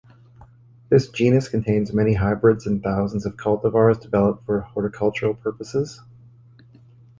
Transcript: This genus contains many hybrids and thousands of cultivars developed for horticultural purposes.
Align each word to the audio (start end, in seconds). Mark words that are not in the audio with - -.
This 0.89 1.07
genus 1.09 1.47
contains 1.47 1.93
many 1.93 2.15
hybrids 2.15 2.65
and 2.65 2.81
thousands 2.81 3.23
of 3.27 3.37
cultivars 3.37 4.01
developed 4.01 4.43
for 4.47 4.61
horticultural 4.61 5.35
purposes. 5.35 6.01